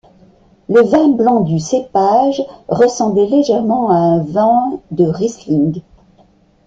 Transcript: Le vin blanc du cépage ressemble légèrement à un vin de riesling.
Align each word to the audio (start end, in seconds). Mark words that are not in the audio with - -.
Le 0.67 0.81
vin 0.81 1.09
blanc 1.09 1.41
du 1.41 1.59
cépage 1.59 2.41
ressemble 2.67 3.19
légèrement 3.21 3.91
à 3.91 3.97
un 3.97 4.23
vin 4.23 4.79
de 4.89 5.03
riesling. 5.03 5.83